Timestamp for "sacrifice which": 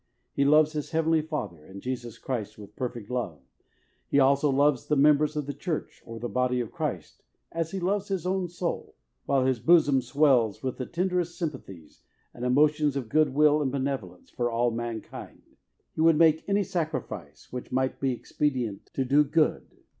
16.63-17.71